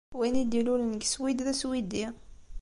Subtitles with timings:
[0.17, 2.05] Win i d-ilulen deg Swid d aswidi.